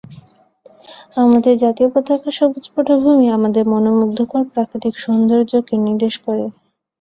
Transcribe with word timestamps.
আমাদের 1.17 1.53
জাতীয় 1.63 1.89
পতাকার 1.93 2.33
সবুজ 2.37 2.65
পটভূমি 2.73 3.27
আমাদের 3.37 3.63
মনােমুদ্ধকর 3.71 4.43
প্রাকৃতিক 4.53 4.93
সৌন্দর্যকে 4.97 5.75
নির্দেশ 5.85 6.13
করে। 6.25 6.45